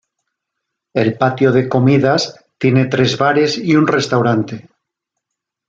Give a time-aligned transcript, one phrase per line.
[1.01, 4.67] El patio de comidas, tiene tres bares y un restaurante.